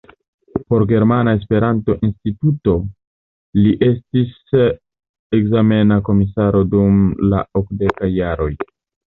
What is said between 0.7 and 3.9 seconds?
Por Germana Esperanto-Instituto li